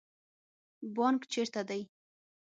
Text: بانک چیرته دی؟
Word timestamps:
بانک 0.95 1.21
چیرته 1.31 1.61
دی؟ 1.69 1.81